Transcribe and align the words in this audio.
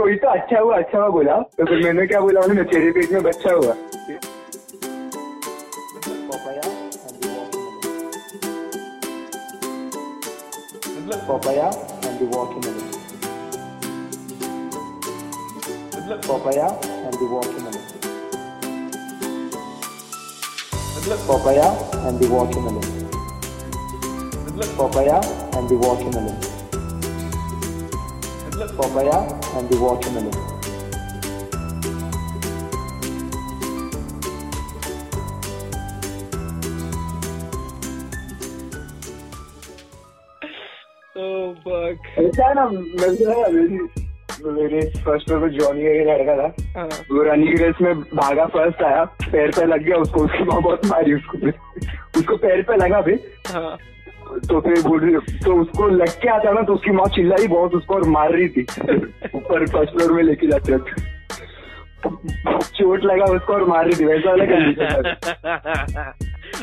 कोई 0.00 0.16
तो 0.22 0.28
अच्छा 0.28 0.58
हुआ 0.60 0.78
अच्छा 0.78 0.98
हुआ 0.98 1.08
बोला 1.08 1.36
तो 1.58 1.64
फिर 1.66 1.82
मैंने 1.84 2.06
क्या 2.06 2.20
बोला 2.20 2.40
उन्होंने 2.40 2.64
तेरे 2.72 2.90
पेट 2.92 3.12
में 3.12 3.22
बच्चा 3.22 3.52
हुआ 3.52 3.74
Papaya 11.26 11.66
and 12.06 12.18
the 12.20 12.26
watermelon. 12.32 12.84
मतलब 15.94 16.20
Papaya 16.26 16.68
and 17.06 17.16
the 17.20 17.26
watermelon. 17.32 17.84
मतलब 20.96 21.18
Papaya 21.30 21.66
and 22.06 22.20
the 22.20 22.28
watermelon. 22.34 22.86
मतलब 24.46 24.76
Papaya 24.78 25.18
and 25.56 25.68
the 25.68 25.80
watermelon. 25.86 26.38
मतलब 28.46 28.76
Papaya 28.78 29.39
and 29.53 29.69
the 29.69 29.77
watermelon. 29.77 30.31
oh 41.15 41.55
fuck. 41.63 41.97
ऐसा 42.19 42.47
है 42.47 42.53
ना 42.55 42.65
मैं 42.65 43.15
तो 43.15 43.25
मेरी 43.51 43.79
मेरे 44.43 44.79
फ़र्स्ट 45.05 45.29
पे 45.31 45.49
जॉनी 45.57 45.83
का 45.83 46.13
लड़का 46.13 46.35
था। 46.37 46.79
हाँ। 46.79 46.87
वो 47.11 47.23
रनिंग 47.23 47.59
रेस 47.59 47.81
में 47.81 47.99
भागा 48.15 48.45
फ़र्स्ट 48.55 48.81
आया 48.83 49.03
पैर 49.31 49.51
पे 49.57 49.65
लग 49.65 49.83
गया 49.85 49.97
उसको 50.05 50.23
उसकी 50.25 50.43
माँ 50.43 50.61
बहुत 50.61 50.85
मारी 50.85 51.13
उसको। 51.13 51.47
उसको 52.19 52.37
पैर 52.37 52.61
पे 52.69 52.75
लगा 52.75 53.01
हाँ। 53.53 53.77
तो 54.39 54.59
फिर 54.61 54.81
बोल 54.81 55.19
तो 55.45 55.61
उसको 55.61 55.87
लग 55.87 56.09
के 56.21 56.29
आता 56.29 56.51
ना 56.51 56.61
तो 56.61 56.73
उसकी 56.73 56.91
माँ 56.91 57.05
चिल्लाई 57.15 57.47
बहुत 57.47 57.75
उसको 57.75 57.95
और 57.95 58.07
मार 58.07 58.31
रही 58.31 58.47
थी। 58.47 58.61
ऊपर 59.35 59.65
फ़र्स्ट 59.67 59.93
फ्लोर 59.93 60.13
में 60.13 60.23
लेके 60.23 60.47
जाते 60.47 60.75
वक्त 60.75 61.07
चोट 62.75 63.03
लगा 63.03 63.25
उसको 63.25 63.53
और 63.53 63.63
मार 63.67 63.85
रही 63.85 63.99
थी 63.99 64.05
वैसा 64.05 64.29
वाला 64.29 64.45
कंडीशन 64.45 64.85
था। 65.91 66.13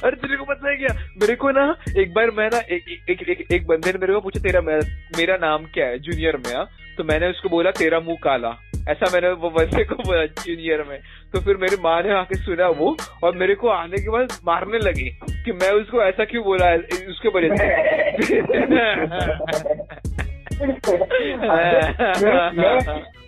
अरे 0.04 0.16
तेरे 0.16 0.36
को 0.36 0.44
पता 0.44 0.70
है 0.70 0.76
क्या? 0.76 0.94
मेरे 1.20 1.34
को 1.34 1.50
ना 1.50 1.76
एक 1.98 2.14
बार 2.14 2.30
मैं 2.30 2.48
ना 2.52 2.58
एक 2.58 2.82
एक 3.10 3.22
एक, 3.28 3.46
एक, 3.52 3.66
बंदे 3.66 3.92
ने 3.92 3.98
मेरे 3.98 4.12
को 4.14 4.20
पूछा 4.20 4.40
तेरा 4.40 4.60
मेरा, 4.60 4.80
मेरा 5.18 5.36
नाम 5.36 5.64
क्या 5.74 5.86
है 5.86 5.98
जूनियर 5.98 6.36
में 6.36 6.54
हाँ? 6.54 6.66
तो 6.98 7.04
मैंने 7.04 7.30
उसको 7.30 7.48
बोला 7.48 7.70
तेरा 7.70 8.00
मुँह 8.00 8.16
काला। 8.22 8.48
ऐसा 8.88 9.10
मैंने 9.12 9.30
वो 9.40 9.50
बंदे 9.50 9.84
को 9.84 9.94
बोला 9.96 10.24
जूनियर 10.38 10.84
में। 10.88 10.98
तो 11.32 11.40
फिर 11.40 11.56
मेरी 11.56 11.76
माँ 11.84 12.00
ने 12.02 12.12
आके 12.14 12.38
सुना 12.38 12.68
वो 12.78 12.96
और 13.24 13.36
मेरे 13.36 13.54
को 13.54 13.68
आने 13.70 14.02
के 14.02 14.10
बाद 14.10 14.32
मारने 14.46 14.78
लगी 14.78 15.08
कि 15.44 15.52
मैं 15.52 15.70
उसको 15.72 16.02
ऐसा 16.02 16.24
क्यों 16.24 16.44
बोला 16.44 16.72
उसके 17.10 17.28
वजह 17.28 17.54
से। 17.56 17.64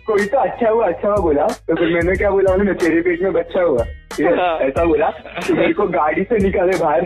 कोई 0.05 0.25
तो 0.25 0.37
अच्छा 0.37 0.69
हुआ 0.69 0.87
अच्छा 0.87 1.07
हुआ 1.07 1.17
बोला। 1.17 1.45
तो 1.47 1.75
फिर 1.75 1.93
मैंने 1.93 2.15
क्या 2.17 2.29
बोला 2.29 2.53
उन्होंने 2.53 2.73
तेरे 2.79 3.01
पेट 3.01 3.21
में 3.21 3.33
बच्चा 3.33 3.61
हुआ। 3.61 3.85
ऐसा 4.65 4.85
बोला 4.85 5.09
तो 5.09 5.55
मेरे 5.55 5.73
को 5.73 5.87
गाड़ी 5.89 6.23
से 6.23 6.37
निकाले 6.43 6.77
बाहर। 6.79 7.01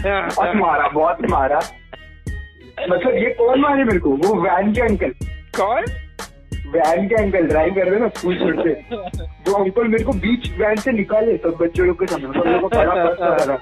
बहुत 0.00 0.54
मारा 0.56 0.88
बहुत 0.88 1.18
मारा। 1.30 1.60
मतलब 2.80 3.14
ये 3.14 3.30
कौन 3.38 3.60
मारे 3.60 3.84
मेरे 3.84 3.98
को? 3.98 4.10
वो 4.18 4.34
वैन 4.42 4.72
के 4.72 4.80
अंकल 4.80 5.12
कौन? 5.56 5.84
वैन 6.72 7.06
के 7.08 7.14
अंकल 7.14 7.46
ड्राइव 7.48 7.74
कर 7.74 7.88
रहे 7.88 8.00
ना 8.00 8.08
स्कूल 8.08 8.38
छोड़ते 8.38 8.70
वो 9.48 9.52
अंकल 9.54 9.88
मेरे 9.88 10.04
को 10.04 10.12
बीच 10.24 10.50
वैन 10.58 10.76
से 10.76 10.92
निकाले 10.92 11.36
सब 11.36 11.56
बच्चों 11.60 11.86
लोग 11.86 11.98
के 12.00 12.06
सामने। 12.06 12.40
सब 12.40 12.48
लोगों 12.48 12.68
खड़ा 12.68 12.92
हो 12.92 13.44
रहा 13.44 13.58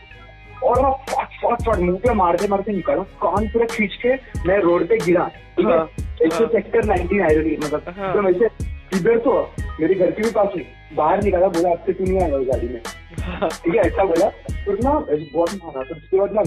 और 0.64 0.80
मैं 0.82 0.90
फट 1.10 1.34
फट 1.42 1.62
फट 1.64 1.80
मुँह 1.80 1.98
पे 2.04 2.14
मारते 2.14 2.48
मारते 2.48 2.72
निकाला। 2.72 3.02
कान 3.22 3.46
पूरा 3.48 3.66
खींच 3.70 3.94
के 4.04 4.14
मैं 4.48 4.58
रोड 4.60 4.86
पे 4.88 4.96
गिरा। 4.98 5.24
ठीक 5.56 5.66
है? 5.66 5.72
हाँ, 5.72 5.88
एक 6.22 6.32
तो 6.32 6.44
हाँ। 6.44 6.48
सेक्टर 6.52 6.84
नाइनटीन 6.84 7.22
आयरन 7.22 7.64
मतलब। 7.64 7.94
हाँ। 7.98 8.10
एकदम 8.10 8.28
ऐसे 8.28 8.96
इधर 8.96 9.18
तो 9.18 9.32
मेरे 9.80 9.94
घर 9.94 10.10
के 10.10 10.22
भी 10.22 10.30
पास 10.30 10.56
में 10.56 10.64
बाहर 10.96 11.22
निकाला 11.24 11.48
बोला 11.48 11.70
आपसे 11.70 11.92
से 11.92 11.98
तू 11.98 12.04
नहीं 12.04 12.22
आएगा 12.22 12.38
गाड़ी 12.50 12.68
में। 12.68 12.80
ठीक 12.80 13.74
है? 13.74 13.80
ऐसा 13.80 14.04
बोला। 14.04 14.28
फिर 14.64 14.78
ना 14.84 14.92
बहुत 14.92 15.54
मारा 15.54 15.82
तो 15.82 15.94
उसके 15.94 16.18
बाद 16.18 16.32
ना 16.32 16.42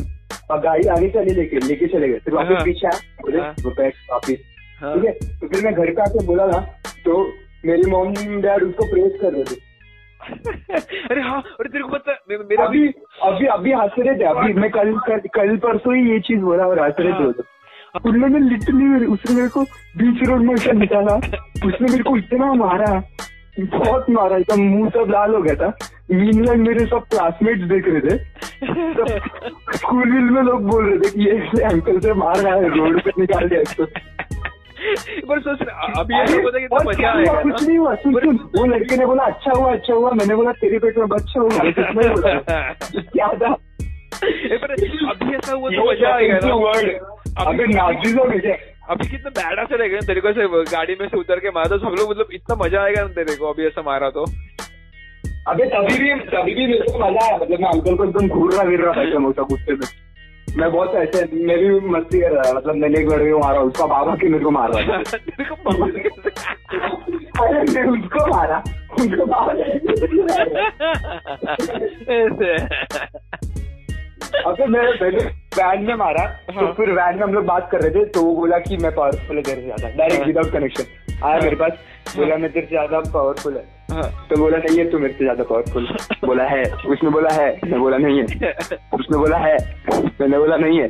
गाड़ी 0.58 0.88
आगे 0.90 1.09
चले 1.09 1.34
लेके 1.34 1.68
लेके 1.68 1.88
चले 1.88 2.08
गए। 2.09 2.19
फिर 2.19 2.36
हाँ। 2.36 2.44
वापस 2.44 2.64
पीछे 2.66 2.88
आया। 2.88 3.00
बोले 3.22 3.42
हाँ। 3.42 3.56
रुपए 3.64 3.88
वापिस 4.12 4.40
हाँ। 4.40 4.49
ठीक 4.84 5.06
है? 5.06 5.12
तो 5.40 5.48
फिर 5.48 5.64
मैं 5.64 5.74
घर 5.74 5.92
पे 5.92 6.02
आके 6.02 6.26
बोला 6.26 6.48
था 6.48 6.60
तो 7.06 7.22
मेरी 7.66 7.92
मॉम 7.92 8.14
डैड 8.42 8.64
उसको 8.64 8.86
प्रेस 8.86 9.18
कर 9.22 9.34
रहे 9.34 9.44
थे. 9.44 9.68
अरे 11.12 11.22
हाँ 11.22 11.42
अरे 11.42 11.70
तेरे 11.70 11.84
को 11.84 11.90
पता 11.90 12.12
मे- 12.30 12.40
मेरा 12.40 12.66
अभी 12.66 12.88
अभी 13.24 13.46
अभी 13.46 13.72
हंस 13.72 13.92
रहे 14.00 14.16
थे 14.20 14.24
अभी 14.24 14.54
मैं 14.54 14.70
कल 14.72 14.94
कल, 15.08 15.18
कल 15.36 15.58
परसों 15.58 15.96
ही 15.96 16.12
ये 16.12 16.20
चीज़ 16.20 16.40
बोला 16.40 16.64
और 16.64 16.80
हंस 16.80 16.94
रहे 17.00 17.14
थे 17.14 18.10
उन्होंने 18.10 18.40
लिटरली 18.40 19.06
उसने 19.06 19.36
मेरे 19.36 19.48
को 19.48 19.62
बीच 19.98 20.28
रोड 20.30 20.42
में 20.42 20.56
से 20.56 20.72
निकाला 20.72 21.16
उसने 21.66 21.88
मेरे 21.92 22.04
को 22.04 22.18
इतना 22.18 22.54
मारा 22.54 23.04
बहुत 23.60 24.10
मारा 24.10 24.38
एकदम 24.38 24.62
मुँह 24.62 24.90
सब 24.90 25.10
लाल 25.10 25.36
हो 25.36 25.42
गया 25.42 25.56
था। 25.56 25.68
मीन 26.12 26.60
मेरे 26.60 26.86
सब 26.86 27.04
क्लासमेट्स 27.10 27.64
देख 27.64 27.88
रहे 27.88 28.02
थे। 28.02 28.18
स्कूल 29.78 30.08
में 30.08 30.42
लोग 30.42 30.64
बोल 30.64 30.86
रहे 30.90 30.98
थे 30.98 31.10
कि 31.10 31.26
ये 31.26 31.64
अंकल 31.64 32.00
से 32.00 32.14
मार 32.14 32.36
रहा 32.36 32.56
है 32.56 32.70
रोड 32.78 33.02
पे 33.02 33.12
निकाल 33.20 33.50
दिया 33.50 33.62
इसको। 33.62 33.84
पर 35.30 35.40
सोच 35.42 35.62
अभी 36.00 36.14
पता 36.44 36.60
कितना 36.60 36.84
मज़ा? 36.86 37.12
आएगा 37.12 37.42
कुछ 37.42 37.64
नहीं 37.68 37.78
हुआ 37.78 37.94
सुन 37.96 38.14
सुन 38.20 38.36
वो 38.56 38.66
लड़के 38.66 38.98
ने 38.98 39.06
बोला 39.06 39.24
अच्छा 39.24 39.52
हुआ 39.60 39.72
अच्छा 39.74 39.94
हुआ। 39.94 40.12
मैंने 40.20 40.36
बोला 40.36 40.52
तेरे 40.62 40.80
पेट 40.80 40.98
में 40.98 41.08
बच्चा 41.08 41.40
हुआ 41.42 41.50
क्या 43.14 43.28
था 43.44 43.56
अभी 44.20 45.36
ऐसा 45.36 45.54
हुआ 45.54 45.70
तो 45.70 45.92
मज़ा 45.92 46.14
आएगा 46.16 46.40
ना? 46.44 46.54
वर्ड 46.56 46.88
है। 46.88 46.98
क्या? 48.40 48.56
अभी 48.90 49.08
कितना 49.10 49.30
बैड 49.30 49.60
ऐसा 49.60 49.76
रहेगा 49.76 50.00
तेरे 50.08 50.22
को 50.22 50.30
ऐसे 50.30 50.48
गाड़ी 50.72 50.96
में 51.02 51.08
से 51.08 51.18
उतर 51.18 51.40
के 51.40 51.50
मारा 51.56 51.70
तो 51.70 51.78
सब 51.80 51.96
लोग 52.00 52.10
मतलब 52.10 52.28
इतना 52.34 52.56
मज़ा 52.64 52.84
आएगा 52.84 53.02
ना 53.02 53.08
तेरे 53.18 53.36
को 53.36 53.52
अभी 53.54 53.66
ऐसा 53.68 53.82
मारा 53.86 54.10
तो। 54.10 54.26
अबे 55.48 55.66
तभी 55.66 55.98
भी 56.00 56.14
तभी 56.30 56.54
भी 56.56 56.66
मेरे 56.68 56.92
को 56.92 57.00
मज़ा 57.00 57.26
आया 57.26 57.38
मतलब 57.38 57.60
मैं 57.62 57.70
अंकल 57.70 57.96
को 57.96 58.04
एकदम 58.06 58.28
घूर 58.28 58.54
रहा 58.54 58.64
गिर 58.64 58.82
रहा 58.82 58.94
था 58.94 59.44
गुस्से 59.52 59.74
में। 59.74 59.88
मैं 60.58 60.72
बहुत 60.72 60.96
ऐसे 60.96 61.24
मैं 61.46 61.58
भी 61.58 61.70
मस्ती 61.90 62.20
कर 62.22 62.32
रहा 62.32 62.44
था 62.44 62.54
मतलब 62.54 62.76
मैंने 62.76 63.00
एक 63.00 63.08
लड़के 63.10 63.32
को 63.32 63.40
मारा 63.40 63.60
उसका 63.62 63.86
बाबा 63.86 64.16
के 64.16 64.30
मेरे 64.30 64.44
को 64.44 64.52
मार 64.52 64.72
रहा 64.74 64.82
था 64.82 65.18
अरे 67.40 67.60
मैं 67.74 67.84
उसको 67.88 68.26
मारा 68.28 68.64
उनको 69.02 69.26
बाबा 69.26 69.52
ऐसे 72.16 72.50
अबे 74.46 74.66
मैं 74.68 74.84
पहले 74.98 75.24
वैन 75.58 75.84
में 75.86 75.94
मारा 75.96 76.26
तो 76.48 76.54
हाँ। 76.54 76.74
फिर 76.74 76.92
वैन 76.92 77.16
में 77.16 77.24
हम 77.24 77.34
लोग 77.34 77.46
बात 77.46 77.70
कर 77.72 77.81
रहे 77.81 77.92
थे 77.92 78.06
तो 78.10 78.22
वो 78.22 78.36
बोला 78.36 78.58
कि 78.60 78.78
मैं 78.78 78.92
पावरफुल 78.96 79.42
तेरे 79.42 79.62
से 79.62 79.66
ज़्यादा 79.66 79.90
डायरेक्ट। 79.98 80.26
विदाउट 80.28 80.52
कनेक्शन 80.52 80.84
आया 81.24 81.40
मेरे 81.41 81.56
पास 81.56 81.72
बोला 82.16 82.35
मैं 82.38 82.52
तेरे 82.52 82.66
से 82.66 82.69
ज़्यादा 82.69 83.00
पावरफुल 83.13 83.53
है। 83.53 83.63
हाँ 83.91 84.03
तो 84.30 84.35
बोला 84.38 84.57
नहीं 84.57 84.78
है 84.78 84.90
तू 84.91 85.00
मेरे 85.00 85.13
से 85.13 85.24
ज़्यादा 85.24 85.44
पावरफुल 85.44 85.88
बोला 86.25 86.44
है। 86.44 86.63
उसने 86.94 87.09
बोला 87.09 87.30
है। 87.34 87.50
मैं 87.66 87.80
बोला 87.80 87.97
नहीं 87.97 88.19
है। 88.19 88.25
उसने 88.94 89.18
बोला 89.18 89.38
है। 89.38 89.57
मैंने 90.22 90.38
बोला 90.38 90.57
नहीं 90.57 90.80
है। 90.80 90.88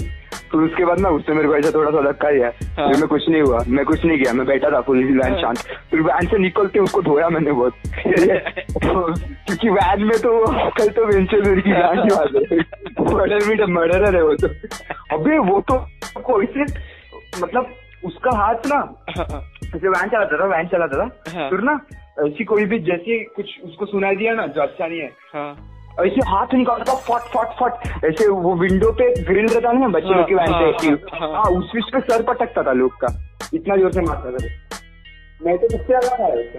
फिर 0.51 0.61
उसके 0.61 0.85
बाद 0.85 0.99
ना 0.99 1.09
उसने 1.09 1.35
मेरे 1.35 1.47
को 1.47 1.55
ऐसा 1.55 1.71
थोड़ा 1.71 1.91
सा 1.91 2.01
धक्का 2.01 2.31
दिया 2.31 2.47
हाँ। 2.77 2.87
फिर 2.87 2.97
मैं 2.99 3.07
कुछ 3.07 3.27
नहीं 3.29 3.41
हुआ 3.41 3.59
मैं 3.67 3.85
कुछ 3.85 4.05
नहीं 4.05 4.17
किया 4.19 4.33
मैं 4.33 4.45
बैठा 4.47 4.69
था 4.71 4.81
फुल 4.81 5.03
वैन 5.03 5.21
हाँ। 5.21 5.41
शांत। 5.41 5.57
फिर 5.91 6.01
वैन 6.01 6.27
से 6.27 6.37
निकल 6.37 6.67
के 6.67 6.79
उसको 6.79 7.01
धोया 7.01 7.29
मैंने 7.29 7.51
बहुत। 7.51 7.73
क्योंकि 8.85 9.69
वैन 9.69 10.03
में 10.03 10.17
तो 10.19 10.31
कल 10.77 10.89
तो 10.89 11.05
वेंचर 11.05 11.59
की 11.61 11.71
जान 11.71 12.07
की 12.07 12.15
बात 12.15 12.51
है। 12.51 12.57
मर्डर 13.13 13.47
भी 13.47 13.71
मर्डर 13.73 14.15
है 14.15 14.23
वो 14.23 14.33
तो। 14.35 14.47
अबे 15.17 15.37
वो 15.51 15.59
तो 15.69 15.77
कोई 16.23 16.45
से 16.57 16.63
मतलब 17.41 17.73
उसका 18.05 18.35
हाथ 18.37 18.67
ना 18.67 18.79
ऐसे 19.75 19.89
वैन 19.89 20.09
चलाता 20.09 20.37
था 20.39 20.45
वैन 20.55 20.67
चलाता 20.67 20.97
था 20.97 21.03
हाँ। 21.37 21.49
फिर 21.49 21.59
ना 21.61 21.79
ऐसी 22.25 22.43
कोई 22.43 22.65
भी 22.65 22.79
जैसे 22.85 23.23
कुछ 23.35 23.59
उसको 23.65 23.85
सुना 23.85 24.13
दिया 24.13 24.33
ना 24.33 24.45
जो 24.47 24.61
अच्छा 24.61 24.87
नहीं 24.87 24.99
है। 24.99 25.11
हाँ। 25.33 25.55
ऐसे 26.05 26.21
हाथ 26.29 26.53
निकालता 26.53 26.93
फट 27.07 27.21
फट 27.33 27.47
फट 27.59 27.73
ऐसे 28.05 28.27
वो 28.27 28.55
विंडो 28.55 28.91
पे 28.91 29.13
ग्रिल 29.23 29.47
रहता 29.47 29.71
ना 29.71 29.87
बच्चे 29.87 30.13
लोग 30.15 30.27
की 30.27 30.33
वैन 30.35 30.53
हाँ, 30.53 30.61
पे 30.61 30.87
हाँ, 30.87 30.97
हाँ। 31.19 31.31
हाँ 31.33 31.43
उस 31.51 31.71
बीच 31.75 31.85
पे 31.93 31.99
सर 32.01 32.23
पटकता 32.23 32.63
था 32.63 32.71
लोग 32.81 32.91
का। 33.03 33.07
इतना 33.53 33.75
ज़ोर 33.77 33.91
से 33.91 34.01
मारता 34.01 34.31
था। 34.31 34.37
मैं 35.41 35.57
तो 35.57 35.67
सबसे 35.69 35.87
ज़्यादा 35.87 36.17
था 36.17 36.27
उसके। 36.33 36.57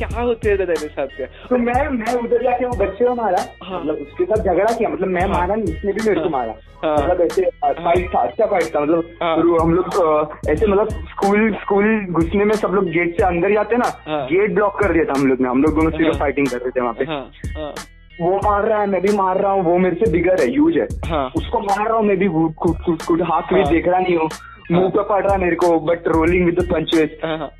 क्या 0.00 0.20
होते 0.20 0.48
हैं 0.48 0.58
तेरे 0.58 0.74
साथ 0.74 1.06
क्या? 1.16 1.26
तो 1.48 1.56
मैं 1.58 1.88
मैं 1.90 2.12
उधर 2.16 2.42
जाके 2.42 2.66
वो 2.66 2.76
बच्चे 2.76 3.04
को 3.04 3.14
मारा। 3.14 3.44
हाँ। 3.62 3.80
मतलब 3.80 3.94
उसके 3.96 4.24
साथ 4.24 4.44
झगड़ा 4.44 4.72
किया 4.72 4.88
मतलब 4.88 5.08
मैं 5.08 5.22
हाँ। 5.22 5.28
मारा 5.28 5.54
नहीं 5.54 5.74
उसने 5.76 5.92
भी 5.92 6.08
मेरे 6.08 6.20
को 6.20 6.28
मारा। 6.30 6.54
हाँ। 6.84 6.94
मतलब 6.94 7.20
ऐसे 7.20 7.42
फाइट 7.62 8.08
था 8.14 8.20
अच्छा 8.20 8.46
फाइट 8.46 8.74
था 8.74 8.80
मतलब 8.80 9.58
हम 9.60 9.74
लोग 9.74 10.50
ऐसे 10.50 10.66
मतलब 10.66 10.90
स्कूल 11.10 11.52
स्कूल 11.62 12.06
घुसने 12.10 12.44
में 12.44 12.54
सब 12.56 12.74
लोग 12.74 12.90
गेट 12.90 13.16
से 13.16 13.26
अंदर 13.26 13.52
जाते 13.54 13.76
ना। 13.76 13.88
गेट 14.26 14.54
ब्लॉक 14.54 14.80
कर 14.80 14.92
दिया 14.92 15.04
था 15.04 15.18
हम 15.20 15.26
लोग 15.26 15.40
ने 15.40 15.48
हम 15.48 15.62
लोग 15.62 15.74
दोनों 15.74 15.90
सिर्फ़। 15.90 16.18
फाइटिंग 16.18 16.48
कर 16.48 16.58
रहे 16.58 16.70
थे 16.70 16.80
वहाँ 16.80 16.94
पे। 16.98 17.98
वो 18.24 18.36
मार 18.44 18.64
रहा 18.64 18.80
है 18.80 18.86
मैं 18.86 19.00
भी 19.02 19.12
मार 19.16 19.40
रहा 19.40 19.52
हूँ 19.52 19.62
वो 19.64 19.78
मेरे 19.78 19.96
से 19.96 20.10
बिगर 20.12 20.40
है 20.40 20.50
यूज़ 20.50 20.78
है। 20.78 20.86
हाँ। 21.08 21.26
उसको 21.36 21.60
मार 21.60 21.86
रहा 21.88 21.96
हूँ 21.96 22.06
मैं 22.06 22.16
भी 22.18 22.26
हाथ 22.26 23.52
में 23.52 23.62
हाँ। 23.62 23.72
देख 23.72 23.88
रहा 23.88 24.00
नहीं 24.00 24.16
हूँ। 24.16 24.28
मुँह 24.72 24.88
पे 24.88 25.02
पड़ 25.02 25.22
रहा 25.22 25.34
है 25.34 25.40
मेरे 25.40 25.56
को 25.56 25.78
बट 25.80 26.08
रोलिंग 26.08 26.44
विद 26.46 26.60
पंचेस 26.72 27.16
हाँ। 27.24 27.50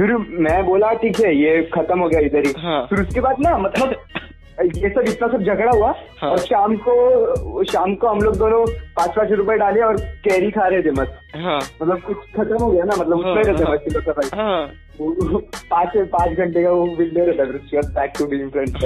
फिर 0.00 0.16
मैं 0.16 0.64
बोला 0.66 0.92
ठीक 0.92 1.20
है 1.20 1.36
ये 1.36 1.62
खत्म 1.62 1.98
हो 1.98 2.08
गया 2.08 2.20
इधर 2.20 2.46
ही. 2.46 2.52
हाँ। 2.58 2.86
फिर 2.86 3.00
उसके 3.00 3.20
बाद 3.20 3.36
ना 3.40 3.58
मतलब 3.58 3.94
ये 4.74 4.88
सब 4.88 5.04
इतना 5.08 5.28
सब 5.28 5.42
झगड़ा 5.42 5.70
हुआ 5.76 5.94
हाँ। 6.18 6.30
और 6.30 6.38
शाम 6.38 6.76
को 6.76 7.64
शाम 7.64 7.94
को 7.94 8.08
हम 8.08 8.18
लोग 8.18 8.36
दोनों 8.36 8.66
पाँच 8.66 9.10
पाँच 9.16 9.32
रुपए 9.32 9.56
डाले 9.56 9.80
और 9.80 9.96
कैरी 9.96 10.50
खा 10.50 10.66
रहे 10.66 10.82
थे 10.82 10.90
मत 10.90 11.20
हाँ। 11.36 11.60
मतलब 11.82 12.00
कुछ 12.00 12.16
खत्म 12.16 12.56
हो 12.64 12.70
गया 12.70 12.84
ना 12.84 12.96
मतलब 12.96 13.18
उसमें 13.18 13.42
रहता 13.42 13.64
हाँ। 13.64 13.76
बच्चे 13.76 14.00
का 14.00 14.42
हाँ। 14.42 14.66
पाँच 15.70 15.96
पाँच 15.96 16.38
घंटे 16.38 16.62
का 16.62 16.70
वो 16.70 16.86
है 16.86 17.80
बैक 17.80 18.12
टू 18.18 18.26
बीइंग 18.26 18.50
फ्रेंड्स 18.50 18.84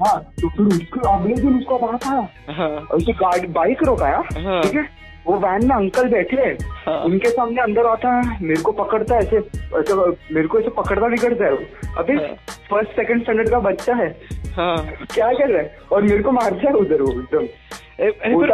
हाँ 0.00 0.18
तो 0.40 0.48
फिर 0.48 0.66
उसको 0.66 1.08
अगले 1.08 1.34
दिन 1.34 1.58
उसका 1.58 1.76
बात 1.86 2.06
आया 2.06 2.54
हाँ। 2.54 2.68
और 2.68 2.96
उसे 2.96 3.12
गाड़ी 3.14 3.46
बाइक 3.52 3.82
रोकाया 3.86 4.16
हाँ। 4.16 4.62
ठीक 4.62 4.74
है? 4.74 4.86
वो 5.26 5.36
वैन 5.38 5.66
में 5.68 5.74
अंकल 5.76 6.08
बैठे 6.08 6.36
हैं। 6.36 6.54
हाँ। 6.86 6.98
उनके 7.04 7.28
सामने 7.28 7.60
अंदर 7.62 7.86
आता 7.86 8.08
है 8.16 8.38
मेरे 8.42 8.62
को 8.62 8.72
पकड़ता 8.72 9.14
है 9.14 9.20
ऐसे 9.20 9.36
ऐसे 9.78 9.94
मेरे 10.34 10.48
को 10.48 10.58
ऐसे 10.60 10.70
पकड़ता 10.70 11.08
करता 11.16 11.44
है। 11.44 11.52
वो 11.52 11.58
हाँ। 11.96 12.34
फ़र्स्ट 12.70 12.90
सेकंड 12.90 13.22
स्टैंडर्ड 13.22 13.50
का 13.50 13.58
बच्चा 13.60 13.94
है। 13.94 14.08
हाँ। 14.56 14.76
क्या 15.14 15.32
कर 15.32 15.48
रहा 15.48 15.62
है? 15.62 15.78
और 15.92 16.02
मेरे 16.02 16.22
को 16.22 16.32
मारता 16.32 16.68
है 16.68 16.74
उधर 16.74 17.02
वो 17.02 17.12
एकदम। 17.12 17.44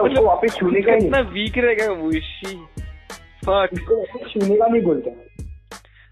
उसको 0.04 0.24
वापस 0.24 0.56
छूने 0.56 0.80
का 0.80 0.94
इतना 0.94 1.20
वीक 1.30 1.58
रहेगा 1.58 1.92
वो 1.92 2.10
इसी 2.10 2.54
छूने 3.44 4.56
का 4.56 4.66
नहीं 4.66 4.82
बोलता। 4.82 5.10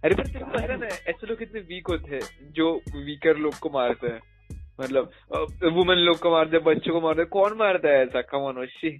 अरे 0.05 0.15
पर 0.15 0.27
तेरे 0.27 0.39
को 0.39 0.51
पता 0.51 0.73
है 0.73 0.89
ऐसे 1.09 1.27
लोग 1.27 1.39
कितने 1.39 1.61
वीक 1.61 1.89
होते 1.91 2.15
हैं 2.15 2.53
जो 2.57 2.75
वीकर 2.97 3.37
लोग 3.37 3.59
को 3.59 3.69
मारते 3.75 4.07
हैं। 4.07 4.21
मतलब 4.79 5.11
वुमेन 5.77 5.99
लोग 5.99 6.19
को 6.19 6.31
मारते 6.31 6.57
हैं 6.57 6.65
बच्चों 6.65 6.93
को 6.93 7.01
मारते 7.01 7.25
कौन 7.35 7.57
मारता 7.59 7.89
है 7.89 8.03
ऐसा? 8.03 8.23
कमन 8.23 8.67
शी 8.71 8.91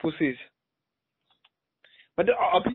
पुसीज 0.00 0.36
मतलब 2.18 2.36
अभी 2.36 2.70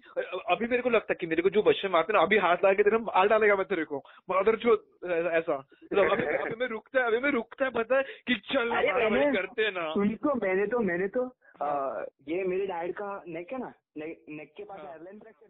अभी 0.52 0.68
मेरे 0.68 0.82
को 0.82 0.90
लगता 0.90 1.12
है 1.12 1.16
कि 1.20 1.28
मेरे 1.28 1.42
को 1.42 1.50
जो 1.50 1.62
बच्चे 1.64 1.88
मारते 1.90 2.14
ना 2.14 2.22
अभी 2.22 2.38
हाथ 2.38 2.58
लगा 2.58 2.74
के 2.74 2.84
तेरे 2.84 2.98
हाथ 3.16 3.28
डालेगा 3.28 3.56
मैं 3.56 3.66
तेरे 3.66 3.86
को। 3.86 3.98
मदर 4.30 4.56
जो 4.56 4.74
ऐसा। 5.10 5.58
मतलब 5.58 6.12
अभी 6.12 6.26
अभी 6.26 6.56
मैं 6.56 6.68
रुकता 6.68 7.00
है 7.00 7.08
अभी 7.08 7.20
मैं 7.20 7.32
रुकता 7.32 7.66
है 7.66 7.72
पता 7.72 7.98
है 7.98 8.04
कि 8.28 8.36
चल 8.52 8.70
करते 9.36 9.64
हैं 9.64 9.72
ना। 9.72 9.88
उनको 10.02 10.36
मैंने 10.36 10.68
तो 10.68 10.80
मैंने 10.80 11.08
तो 11.08 11.26
आ, 11.62 11.68
ये 12.28 12.44
मेरे 12.44 12.66
डैड 12.68 12.94
का 12.94 13.10
नेक 13.28 13.52
है 13.54 13.60
ना? 13.60 13.74
नेक, 13.98 14.24
नेक 14.30 14.54
के 14.58 14.64
पास 14.64 14.80
एयरलाइन 14.80 15.20
फ्रैक्चर 15.20 15.48